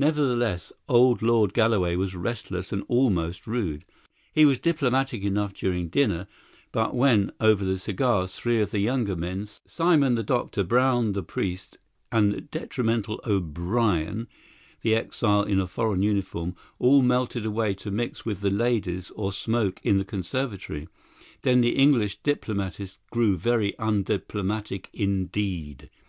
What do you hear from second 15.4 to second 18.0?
in a foreign uniform all melted away to